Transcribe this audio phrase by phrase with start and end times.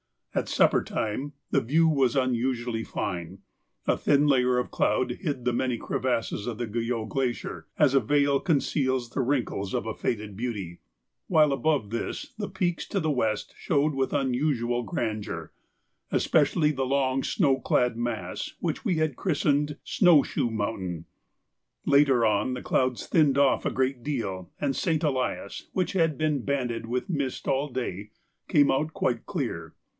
[0.33, 3.39] At supper time the view was unusually fine;
[3.85, 7.99] a thin layer of cloud hid the many crevasses of the Guyot Glacier, as a
[7.99, 10.79] veil conceals the wrinkles of a faded beauty,
[11.27, 15.51] while above this the peaks to the west showed with unusual grandeur,
[16.11, 21.05] especially the long snow clad mass which we had christened Snowshoe Mountain.
[21.85, 25.03] Later on the clouds thinned off a great deal, and St.
[25.03, 28.09] Elias, which had been banded with mist all day,
[28.47, 29.75] came out quite clear.